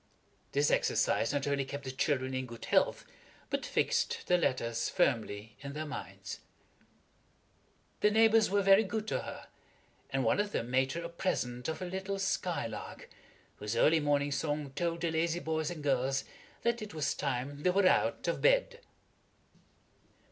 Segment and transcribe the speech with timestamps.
[0.53, 3.05] This exercise not only kept the children in good health,
[3.51, 6.39] but fixed the letters firmly in their minds.
[7.99, 9.45] The neighbors were very good to her,
[10.09, 13.09] and one of them made her a present of a little skylark,
[13.57, 16.23] whose early morning song told the lazy boys and girls
[16.63, 18.79] that it was time they were out of bed.